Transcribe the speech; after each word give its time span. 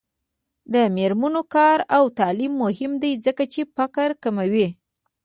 د 0.73 0.75
میرمنو 0.95 1.41
کار 1.55 1.77
او 1.95 2.03
تعلیم 2.19 2.53
مهم 2.63 2.91
دی 3.03 3.11
ځکه 3.25 3.43
چې 3.53 3.61
فقر 3.75 4.09
کموي. 4.23 4.67